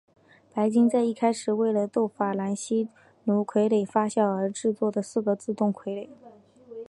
[0.51, 2.87] 白金在一开始为了逗法兰西
[3.25, 6.09] 奴傀儡发笑而制作的四个自动傀儡。